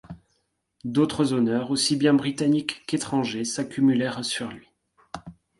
[0.83, 4.67] D'autres honneurs, aussi bien britanniques qu'étrangers, s'accumulèrent sur lui.